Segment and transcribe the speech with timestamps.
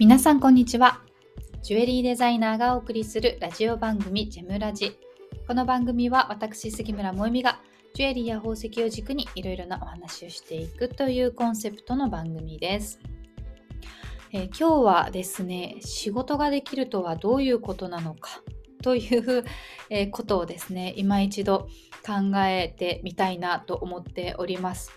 [0.00, 1.02] 皆さんこんにちは。
[1.62, 4.98] ジュエリーデザイナーがお送りするラジオ番組ジェムラジ。
[5.46, 7.60] この番組は私杉村萌実が
[7.94, 12.98] ジュエリーや宝石を軸にいろいろなお話をしていくというコンセプトの番組です、
[14.32, 18.42] えー、今日はですね仕事ができるとはどういうことなのか
[18.82, 19.44] という、
[19.90, 21.68] えことをですね今一度
[22.04, 24.90] 考えてみたいなと思っております。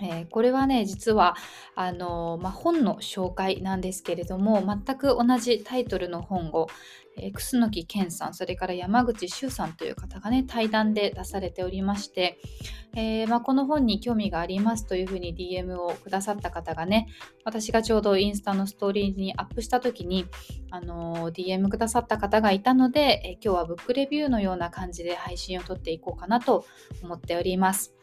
[0.00, 1.36] えー、これはね実は
[1.74, 6.68] あの、ま、本の紹介なんですけれども全く同じタイトルの本を、
[7.16, 12.38] えー、楠木健さんそれから山口周さんという方がね対談で出されておりまして、
[12.94, 17.08] え、ま、この本に興味がありますというふうに DM をくださった方がね
[17.44, 20.26] 私がちょうどインスタのストーリーにアップした時に、
[20.70, 26.66] あの DM くださった方がいたので、え今日はブックレビューのような感じで配信を撮っていこうかなと
[27.02, 27.97] 思っております。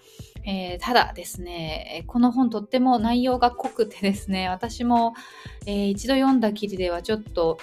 [0.45, 5.13] えー、ただですね、この本とっても内容が濃くてですね、私も、
[5.65, 7.57] えー、一度読んだきりではちょっと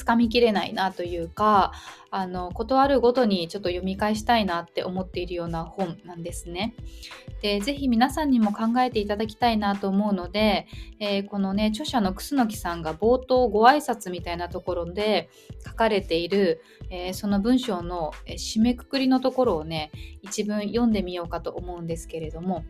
[0.00, 1.72] つかみきれないなというか
[2.10, 6.74] あの断るごとにちょっと読み返したいなって思っているような本なんですね。
[7.42, 10.66] でぜひ皆さんにも考えていただきたいなと思うので、
[11.00, 15.28] えー、このね著者の楠木さんが冒頭ご挨拶みたいなところで
[15.66, 19.90] 書かれている、えー、その文章の締めくくりのところをね
[20.22, 22.64] 一文読んでみようかと思うんですけれども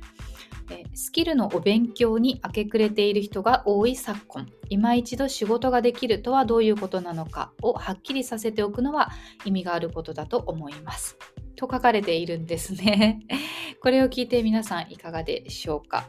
[0.95, 9.11] スキルのお勉強に明け暮れている人が多い昨今今一度仕事ができるとはどういうことなののかをはっきりさせておくのは
[9.45, 11.17] 意味があることだと思います。
[11.57, 13.21] と書かれているんですね。
[13.83, 16.09] これを聞いて皆さんいかがでしょうか。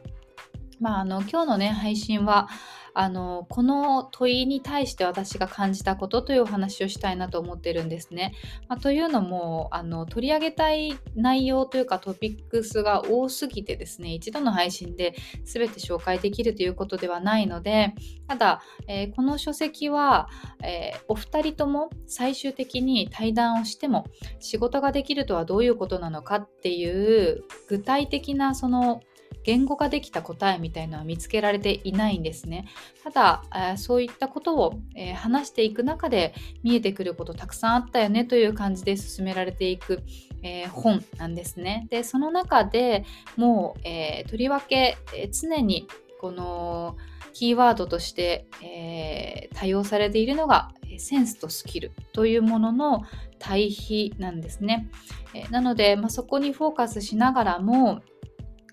[0.80, 2.48] まあ、あの今日のね配信は
[2.94, 8.34] あのこの問いに対して私が感じたことというお話をしたいなと思ってるんですね。
[8.68, 17.94] まあ、というのもあの取り上げたい内容というかトピックスが多すぎてですね一度の配信で全て紹介できるということではないので
[18.28, 20.28] ただ、えー、この書籍は、
[20.64, 24.06] えー、お二人とも最終的に対談をしても
[24.40, 29.02] 仕事ができるとはどういうことなのかっていう具体的なその
[29.44, 32.68] 言語化できた答えみたいのは見つけられていないんですね。
[33.04, 33.44] ただ、
[33.74, 40.04] えそういったことを、え話していく中で見えてくることたくさんあったよねという感じで進められていく、
[40.44, 41.88] えー、本なんですね。
[41.90, 45.88] で、その中でもう、えー、とりわけ、え常に
[46.20, 46.98] この
[47.34, 53.04] キーワードとして、えー、多用されているのがセンスとスキルというものの
[53.40, 54.90] 対比なんですね。
[55.34, 58.02] えなので、まあ、そこにフォーカスしながらも、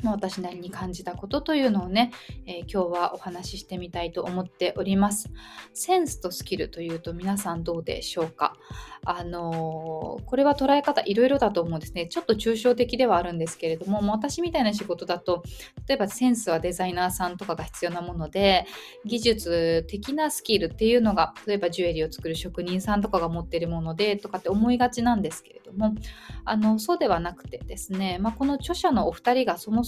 [0.02, 2.12] まあ、私なりに感じたことというのをね、
[2.46, 5.30] えー、今日はお話ししてみたいと思っております。
[5.74, 8.56] センスとスキルというと皆さんどうでしょうか？
[9.04, 12.06] あのー、これは捉え方いろいろだと思うんですね。
[12.06, 15.42] ちょっと抽象的ではあるんですけれども、も私みたいな仕事だと、
[15.88, 18.66] 例えばセンスはデザイナーさんとかが必要なもので、
[19.04, 25.94] 技術的なスキルっていうのが、例えばジュエリーを作る職人さんとかが持ってるものでとかって思いがちなんですけれども、
[26.44, 29.87] あのそうではなくてですね、まあ、この著者のお二人がそもそも、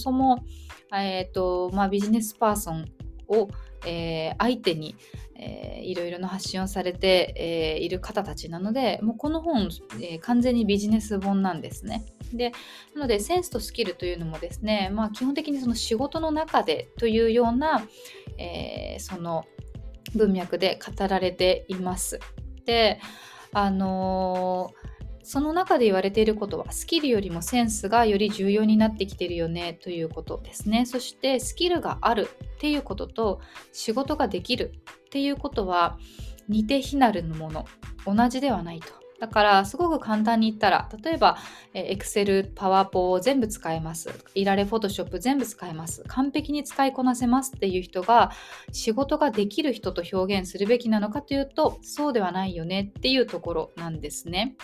[0.93, 2.85] えーとまあ、ビジネスパーソン
[3.27, 3.47] を、
[3.85, 4.95] えー、相手に、
[5.35, 7.33] えー、いろいろな発信をされて、
[7.77, 9.69] えー、いる方たちなのでもうこの本、
[10.01, 12.05] えー、完全にビジネス本なんですね。
[12.33, 12.51] で
[12.95, 17.81] なのでセンスとスキルというのもですね、まあ、基本的にその仕事の中でというような、
[18.37, 19.45] えー、その
[20.15, 22.19] 文脈で語られています。
[22.65, 22.99] で
[23.53, 24.90] あのー
[25.31, 30.85] その中で言われていることはスキルよりもセンスがより重要になってきてるよねということですね。
[30.85, 33.39] そしてスキルがあるっていうことと
[33.71, 34.73] 仕事ができる
[35.05, 35.97] っていうことは
[36.49, 37.65] 似て非なるもの
[38.05, 39.00] 同じではないと。
[39.21, 41.37] だからすごく簡単に言ったら例えば
[41.75, 48.31] Excel、PowerPo 全部使えますいられ Photoshop 全部使えます完璧に使いこなせますっていう人が
[48.71, 54.55] 仕事ができる人と表現するべきなのかというとそうではないよねっていうところなんですね。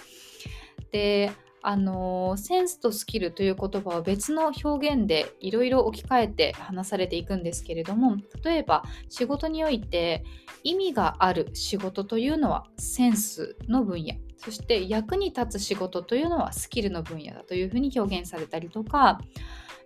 [0.92, 1.32] で
[1.68, 10.24] あのセンスとスキルという言葉を別の表現でいろいろ置き換えて話されていくんですけれども例えば仕事において
[10.64, 14.14] 意味がある仕事というのはセンスの分野。
[14.38, 19.20] そして役に立つ仕事というのはスキルの分野だというふうに表現されたりとか、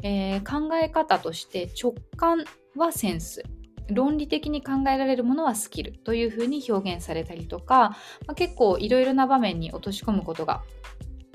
[0.04, 2.46] えー、考え方として直感
[2.76, 3.42] はセンス。
[3.90, 7.90] 論理的に考えられるものはスキルというふうに表現されたりとか、
[8.28, 10.62] まあ、結構いろいろな場面に落とし込むことが、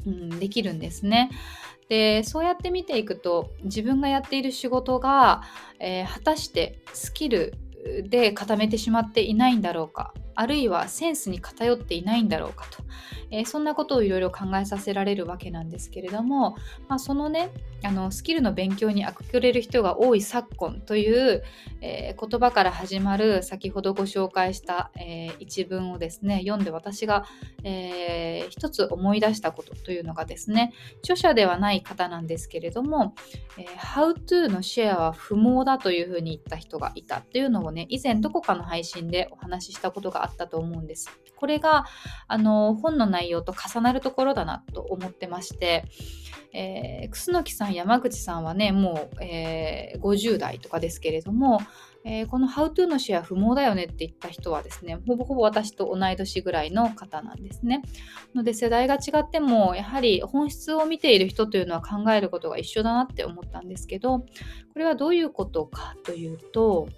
[0.06, 1.30] うん、できるんですね。
[1.88, 5.42] でそうやって見ていくと自分がやっている仕事が、
[5.78, 7.54] えー、果たしてスキル
[8.08, 12.84] で固めてしまっていないんだろうかあるいはセンスに偏っていないんだろうかと、
[13.30, 16.56] えー、そんなことをいろいろ考えさせられるわけなんですけれども、
[16.88, 17.50] まあ、そのね
[17.82, 21.42] あのスキルの勉強にあくれる人が多い昨今という、
[21.80, 27.24] えー、言葉から始まる先ほどご紹介した、えー、一文をですね読んで私が、
[27.64, 30.72] えー、一つ思い出したことというのがですね
[31.02, 33.14] 著者ではない方なんですけれども、
[33.56, 41.10] えー、How to のシェアは不毛だというふうに言った人がいたというのをね以前どこかの配信でお話ししたことがあったと思うんです。
[41.36, 41.84] これが
[42.26, 45.84] あの本の内容と重なるところだなと思ってまして、
[46.52, 51.60] えー、楠木さん山口さんはねもう、えー、50代とかですけれども、
[52.04, 57.82] えー、この How to のシェア不毛だよねって言った人はですねほぼほぼ私と同い年ぐらいの方なんですね。
[58.34, 64.26] ので世代が違ってもやはり本質を見ている人というのは考えることが一緒だなって思ったんですけどこ
[64.76, 66.88] れはどういうことかというと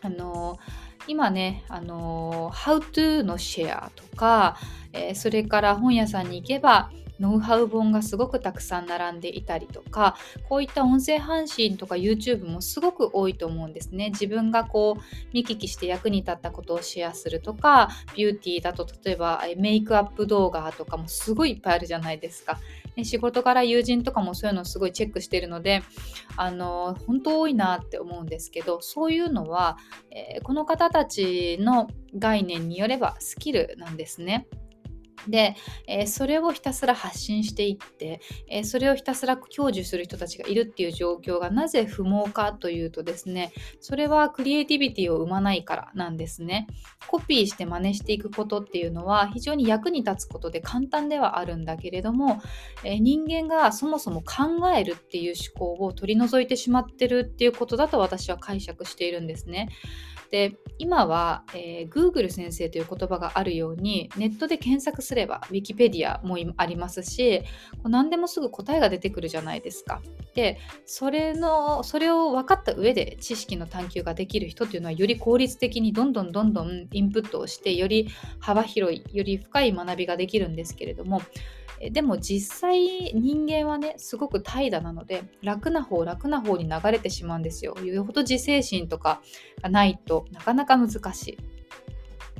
[0.00, 4.56] あのー今ね、あの How to のシェアとか、
[4.92, 10.16] えー、それから本屋さんに行けばノウハウ本がすごくたくさん並んでいたりとか
[10.48, 14.10] こういった音声配信とか YouTube もすごく多いと思うんですね。
[14.10, 15.02] 自分がこう
[15.32, 22.58] 見聞きして役に立ったことをシェアするとかビューティーだと例えばメイクアップ動画とかもすごいいっぱいあるじゃないですか。
[23.04, 25.82] 仕事から友人とかもそういうのをすごいチェックしてるので
[26.36, 29.76] あの本当多いなって思うんですけどそういうのは、
[30.10, 34.46] えー、この方たちの概念によればスキルなんですね。
[35.26, 35.56] で、
[35.86, 46.66] えー、それをひたすら発信していって、えー、それをひたすら享受する人たちがいるっていう状況がなぜ不毛かというとですねそれはクリエイティビティを生まないからなんですね。
[47.06, 52.42] コピーして真似していくことっていうのは非常に役に立つことで簡単ではあるんだけれども、
[52.84, 59.68] えー、人間がそもそも考えるっていう思考を取り除いてしまってるっていうことだと私は解釈しているんですね。
[60.30, 67.42] で今は、えー、Google 先生という言葉があるようにネットで検索すれば Wikipedia もありますし
[67.84, 70.02] 何でもすぐ答えが出てくるじゃないですか。
[70.34, 78.08] でそれのそれを分かった上で知識の探求ができる人っていうのはより効率的にどんどんどんどんインプットをしてより
[78.38, 81.22] 幅広いより深い学びができるんですけれども
[81.90, 87.76] でも実際人間はねすごく怠惰なので楽な方楽な方に流れてしまうんですよ。
[87.84, 89.20] よほど自制心とか
[89.62, 91.38] がないとなかなか難しい。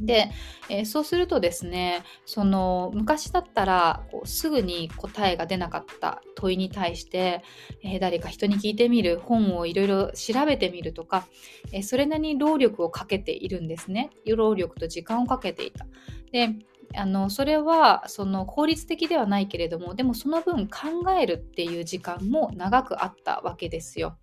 [0.00, 0.30] で、
[0.68, 7.42] えー、そうするとですねその昔だったらこうすぐに答えが出なかった問いに対して、
[7.82, 11.26] えー、誰か人に聞いてみる本をいろいろ調べてみるとか、
[11.72, 15.86] えー、それなりに労力をかけているんですね労力と時間をかけていた。
[16.30, 16.50] で
[16.94, 24.18] あのそれはその効率的ではないけれどもでもその分考えるっていう時間も長くあったわけですよ。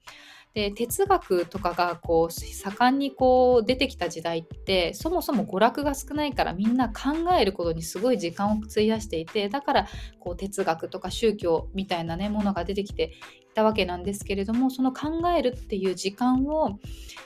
[0.56, 9.88] で哲学とかがこう盛んにこう出てきた時代ってそもそも娯楽が少ないからみんな考えることにすごい時間を費やしていてだから
[10.22, 13.12] こう哲学とか宗教みたいなねものが出てきて
[13.56, 16.78] たわけなんですけれどもその考えるっていう時間を、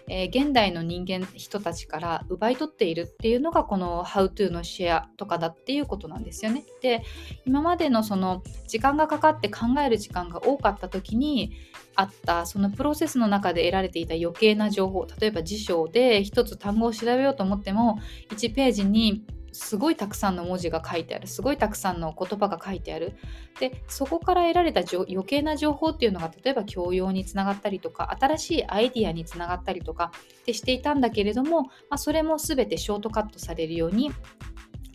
[0.08, 6.64] えー、現代の人間人たちから奪い取っているっていうのがこの How to のシェアとかだっていうことなんですよね。
[6.82, 7.04] で
[7.46, 11.52] 今までのその時間がかかって考える時間が多かった時に
[11.96, 18.00] あったそのプロセスの中で得られていた余計な情報例えば辞書で一つ単語を調べようと思っても
[18.30, 19.26] 1ページに
[19.60, 23.18] すごいたくさんの文字が書いてあるすごいたくさんの言葉が書いてある
[23.60, 30.12] でそこから得られた余計な情報っていうのが例えば教養につながったりとか新しいアイディアにつながったりとか
[30.42, 34.12] ってしていたんだけれども、まあ、それも全てショートカットされるように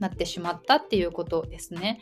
[0.01, 2.01] なってしまったっていうことですね。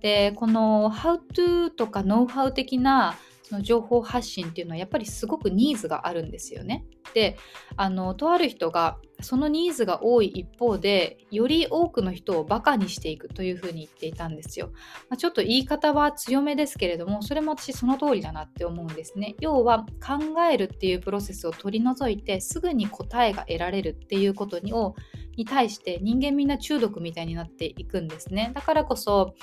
[0.00, 6.84] でこの How to とかノウハウ的なその情報発信っていうのはやっぱりすごくニーズがあるんですよね。
[7.14, 7.36] で
[7.76, 14.70] あのとある人がそのニーズが多い一方でより多くの人をバカにしていくというふうに言っていたんですよ。
[15.08, 19.36] まあ、ちょっと言い方は強めですけれどもそれも私その通りだなって思うんですね。
[19.40, 20.18] 要は考
[20.50, 24.94] えるっていうプロセスを取り除いてすぐに答えが得られるっていうことにを
[25.36, 28.50] に対して人間みんな中毒みたいになっていくんですね。
[28.54, 29.34] だからこそ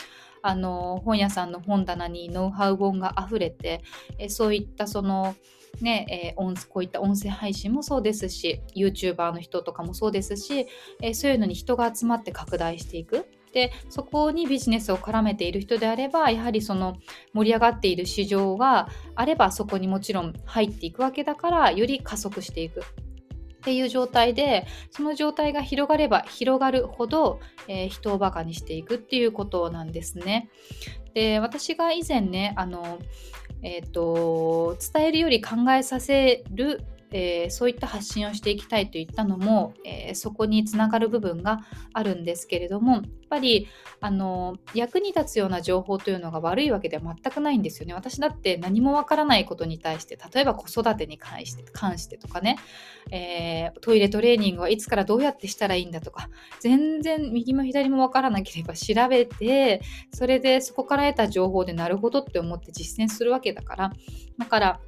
[0.44, 3.84] あの本屋さんの本棚にノウハウ本があふれて
[4.18, 5.36] えそういったその
[5.80, 10.68] ね、えー、こういった音声配信もそうですし YouTuber の人とかもそうですし、
[11.02, 16.98] えー、そういうのに人が集まって拡大していくでそこにビジネスを絡めている人であればやはりその
[17.34, 30.50] 盛り上がっている市場があればそこにもちろん入っていくわけだからより加速していくっていう状態でその状態が広がれば広がるほど、えー、人をバカにしていくっていうことなんですね。
[31.14, 32.98] で私が以前ねあの、
[33.64, 41.62] えーと、伝えるより考えさせるえー、そういった発信をしていきたいといったのも、えー、そこにつながる部分が
[41.94, 43.68] あるんですけれどもやっぱり
[44.00, 47.94] あの役に立つような情報というのが悪いわけでは全くないんですよね。
[47.94, 52.58] 私だって何もわからないことに対して例えば子育てに関して関してとかね、
[53.12, 59.82] えー、トイレトレーニングはいつからどうやってしたらいいんだとか全然右も左もわからなければ調べて
[60.14, 63.94] それでそこから得た情報でなるほどって思って実践するわけだから
[64.38, 64.80] だから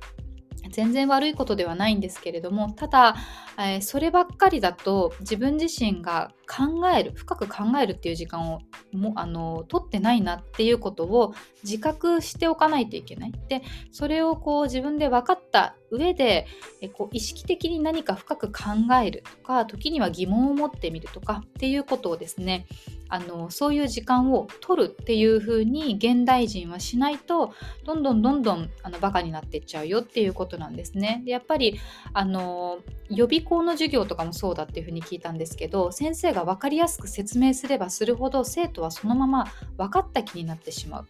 [0.72, 3.16] 全然悪いことではないんですけれどもただ、
[3.58, 11.34] えー、そればっかりだと自分自身が考える深く考えるっていう時間をもあの取ってないなっていうことを
[11.64, 13.34] 自覚しておかないといけない。
[13.48, 16.48] でそれをこう自分で分かった上で
[16.82, 18.72] えこう意識的に何か深く考
[19.04, 22.66] えるとか時には疑問を持ってみるとかっていうことをですね
[23.10, 27.54] あのそういう時間を取るっていう風に現代人はしないと
[27.86, 31.22] どんどんどんどんあのバカになっていっちゃうよっていうことなんですね。
[31.24, 31.80] でやっぱり
[32.14, 39.48] あの予備校の授業とかもそうだっていう風に聞いたんですけど先生が分かりやすく説明すればするほど生徒はそのまま
[39.78, 41.08] 分かった気になってしまう。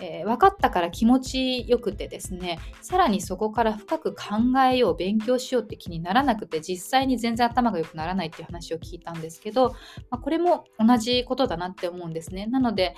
[0.00, 9.70] えー、分かったから気持ちよくてですねさらにそこから深く考えよう勉強しようって気にならなくて実際に全然頭が良くならないっていう話を聞いたんですけど、
[10.10, 12.46] まあ、これも同じことだなって思うんですね。
[12.46, 12.94] なので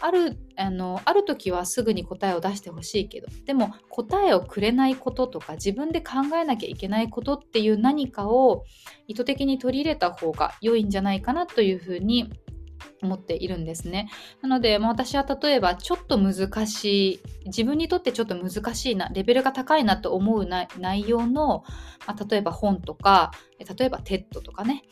[0.00, 8.64] あるあのある時はすぐに答えを出してほしいけどでも答えをくれないこととか自分で考えなきゃいけないことっていう何かを
[9.08, 12.32] 意図的に取り入れた方が良いんじゃないかなというふうに
[13.04, 14.10] 思っているんですね。
[14.42, 21.64] なので、まあ、私は例えばちょっと難しい自分にとってちょっと難しいなレベルが高いなと思う内容の、
[22.06, 24.82] まあ、例えば本とか例えば TED とかね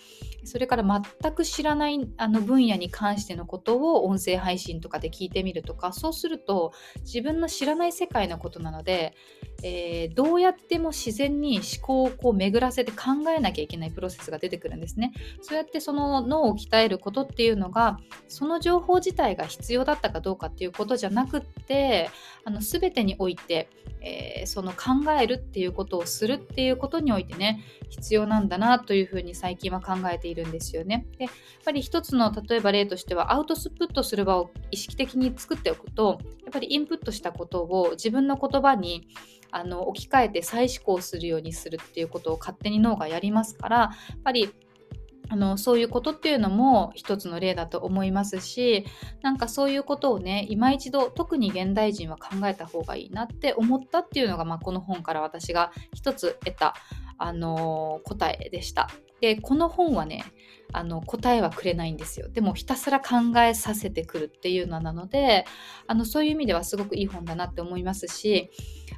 [0.45, 9.15] それから全く知らないあの分野に関してのことを音声配信とかで聞いてみるとかそうすると自分の知らない世界のことなので、
[9.63, 15.13] えー、どうやっても自然に思考をこう巡らせて考えなきゃいけないプロセスが出てくるんですね。
[15.41, 17.99] そうやってその脳を鍛えることっていうのが
[18.29, 22.11] その情報自体が必要だったかどうかっていうことじゃなくって
[22.45, 23.69] あの全てにおいて、
[24.01, 31.07] えー、その考えるっていうことをするっていうことにおいてね必要なんだなというふうに最近は考えているんですよね。
[31.19, 31.33] でやっ
[31.65, 39.09] ぱり一つの例えば例としてはアウトプットする場を意識的に作っておくとやっぱりインプットしたことを自分の言葉に
[39.53, 44.51] あの置き換えて再思考するようにするっていうことを勝手に脳がやりますからやっぱり
[45.33, 48.85] あのそういうことっていうのも一つの例だと思いますし
[49.23, 56.75] なんかそういうことをね今一度特に現代人は考えた方がいいなって思ったっていうのが、まあ、この本から私が一つ得た
[57.17, 58.91] あの答えでした。
[59.23, 60.23] でこの本はね
[60.73, 62.29] あの答えはくれないんですよ。
[62.29, 65.45] でもひたすら考えさせてくるっていうのなので
[65.87, 68.51] あのそういう意味ではすごくいい本だなって思いますし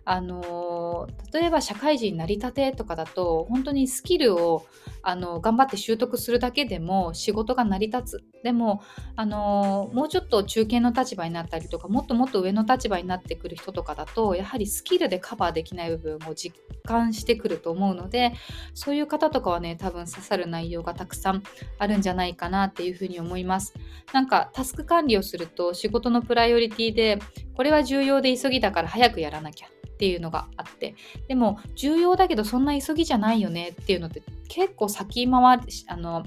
[0.04, 4.66] あの例えば社会人なりたてとかだと本当にスキルを
[5.02, 8.24] あの頑張って習得するだけでも仕事が成り立つ。
[8.42, 8.82] でも
[9.16, 16.54] あのもうちょっと中堅の立場になったりとかもっともっと上の立場になってくる人とかだとやはりスキルでカバーできない部分を実
[16.84, 18.34] 感してくると思うので
[18.74, 21.42] そういう方とかはね多分刺さる内容がたくさん
[21.78, 23.74] あるんじゃないかなっていうふうに思います
[24.12, 27.18] なんかタスク管理をすると仕事のプライオリティで
[27.54, 30.94] これは重要で急ぎだから早くやらなきゃっていうのがあって
[31.28, 36.24] でも重要だけどそんな急ぎじゃないよねっていうのって結構先回りあの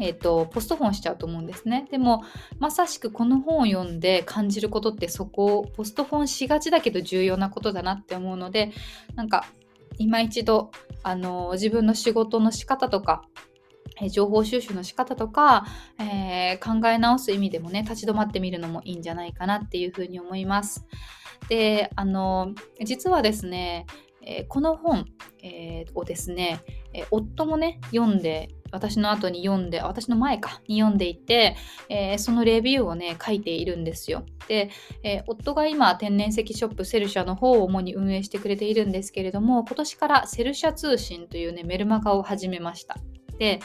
[0.00, 1.86] えーと、ポストフォンしちゃうと思うんですね。
[1.90, 2.24] でも
[2.58, 8.72] まさしくこの本を読んで感じることってそこをポストフォンしがちだけど重要なことだなって思うので
[9.14, 9.44] なんか
[9.98, 10.70] 今一度
[11.02, 13.22] あの自分の仕事の仕方とか
[14.10, 15.66] 情報収集の仕方とか、
[15.98, 20.86] えー、考え直す意味でもね立ち止まってみるのもいいんじゃないかなっていうふうに思います。
[21.48, 23.86] であの実はですね、
[24.22, 25.06] えー、この本、
[25.42, 26.60] えー、をですね、
[26.94, 31.56] え夫もね読んで私の後に読んで私の前かに読んでいて、
[31.88, 34.24] えー、そのレビューをね書いているんですよ。
[34.48, 34.70] で、
[35.02, 42.96] えー、夫が今天然石ショップセルシャの方を主に運営してくれているんですけれども今年からセルシャ通信というねメルマガを始めました。
[43.38, 43.60] で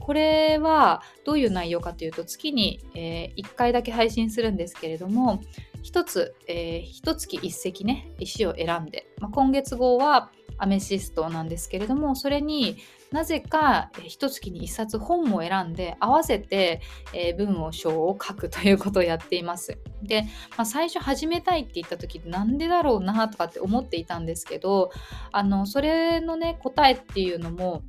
[0.00, 5.40] これはどういう内容かというと月に、えー、1回だけ配信するんですけれども
[5.82, 12.76] 1つ、えー、1月1石ね石を選んで、まあ、今月号はアメシストなんですけれどもそれに
[13.10, 16.80] なぜか一月に一冊本を選んで合わせて、
[17.12, 19.78] えー、文を章を書くということをやっています。
[20.02, 20.22] で、
[20.56, 24.90] まあ、最初始めたいって言った時なんでだろうなとかって思っていたんですけど
[25.32, 27.82] あのそれのね答えっていうのも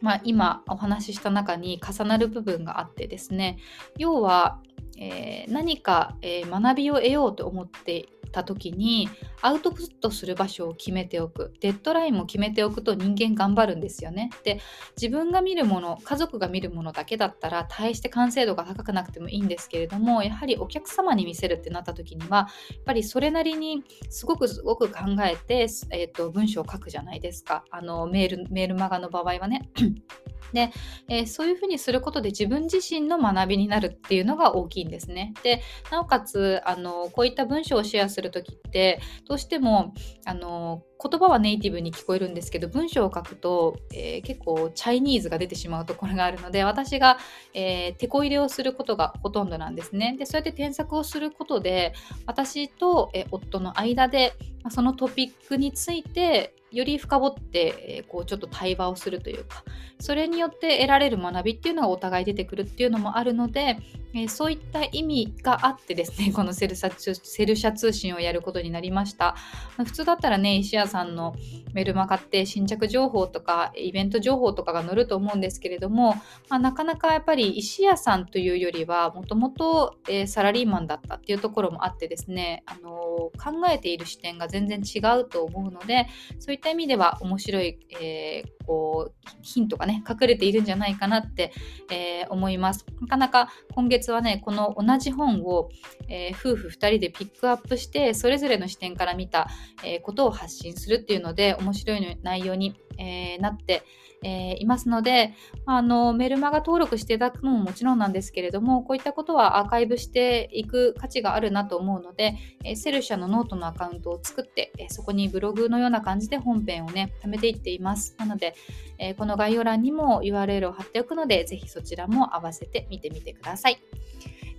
[0.00, 3.58] まあ、今お話しした中に重なる部分があってですね
[3.98, 4.60] 要は、
[5.04, 9.08] えー、何か、えー、学びを得ようと思っていた時に
[9.42, 14.30] アウトプットする場所を決めておくデッドラインも決めておくと人間頑張るんですよね。
[14.42, 14.60] で
[15.00, 22.46] 自分が見るもの家族が見るものだけだったら大して完成度が高くなくてもいいんですけれどもやはりお客様に見せるってなった時にはや
[22.80, 29.70] っぱりそれなりにすごくすごく考えて、えーと、文章を書くじゃないですかあのメールメールマガの場合はね。
[30.52, 30.70] で、
[31.08, 35.34] えー、そういうふうにすることで自分自身の学びになるっていうのが大きいんですですね。
[35.42, 35.60] で
[35.90, 39.92] なおかつあのこういった文章をシェアする時ってどうしても
[40.24, 47.18] あの言葉はネイティブに聞こえるんですけど文章を書くと、えー、結構チャイニーズが出てしまうところがあるので私が、
[47.52, 50.16] えー、手こ入れをすることがほとんどなんですね。
[50.18, 51.92] でそうやって添削をすることで
[52.26, 54.32] 私と、えー、夫の間で
[54.70, 59.62] そのトピックについてより深掘って、えこうちょっと対話をするというか
[60.00, 63.78] それによって得られる学びっていうのがお互い出てくるっていうのもあるので、
[64.12, 69.36] えそういった意味があってですねこのセルシャセルシャ通信をやることになりました
[69.76, 71.34] 普通だったらね石屋さんの
[71.72, 76.14] メルマガって新着情報とかイベント情報とかが載ると思うんですけれども、
[76.48, 79.96] まあ、なかなかやっぱり石屋さんというよりはもともと
[80.26, 82.94] サラリーマンだったっていうところもあってですね、あの
[83.32, 86.06] 考えている視点が全然違うと思うので
[86.38, 91.52] そういった意味では面白い、えー、こうヒントがね隠れているんじゃないかなって、
[91.90, 92.86] えー、思います。
[93.00, 95.70] なかなか今月はねこの同じ本を、
[96.08, 99.48] えー、夫婦2人でピックアップしてそれぞれの視点から見た、
[99.82, 103.82] えことを発信するっていうので面白い内容に、えなって
[104.24, 105.34] えー、いますので、
[105.66, 118.16] あのメルマガ登録していただくのももちろんなんですけれども、こういったことはアーカイブしていく価値があるなと思うので、えー、セルシャのノートのアカウントを作って、えー、そこにブログのような感じで本編をね、貯めていっています。
[118.18, 118.54] なので、
[118.98, 123.78] えこの概要欄にも URL を貼っておくので、ぜひそちらも合わせて見てみてください。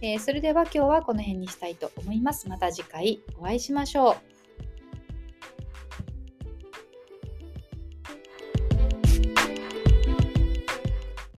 [0.02, 2.50] えそれでは今日はこの辺にしたいと思います。
[2.50, 4.35] また次回お会いしましょう。